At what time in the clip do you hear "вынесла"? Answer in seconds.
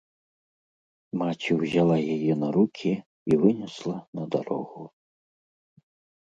3.45-3.95